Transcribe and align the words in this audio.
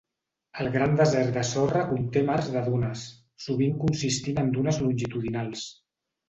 El 0.61 0.67
Gran 0.75 0.95
Desert 1.01 1.35
de 1.35 1.43
Sorra 1.49 1.83
conté 1.89 2.23
mars 2.29 2.47
de 2.55 2.63
dunes, 2.69 3.05
sovint 3.45 3.77
consistint 3.85 4.41
en 4.45 4.51
dunes 4.57 4.83
longitudinals. 4.87 5.69